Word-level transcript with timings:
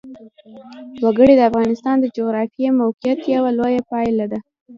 وګړي 1.03 1.33
د 1.37 1.41
افغانستان 1.49 1.95
د 1.99 2.05
جغرافیایي 2.17 2.77
موقیعت 2.81 3.19
یوه 3.35 3.49
لویه 3.57 3.81
پایله 3.91 4.25
ده. 4.31 4.39